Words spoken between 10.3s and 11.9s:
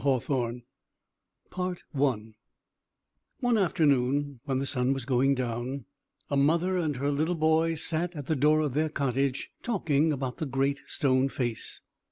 the Great Stone Face.